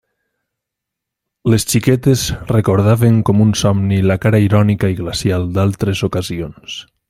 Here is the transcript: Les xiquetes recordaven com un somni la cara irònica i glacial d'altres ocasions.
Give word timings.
Les 1.53 1.65
xiquetes 1.73 2.23
recordaven 2.53 3.19
com 3.29 3.43
un 3.47 3.53
somni 3.61 4.01
la 4.13 4.19
cara 4.25 4.41
irònica 4.47 4.91
i 4.95 4.99
glacial 5.03 5.47
d'altres 5.59 6.03
ocasions. 6.09 6.81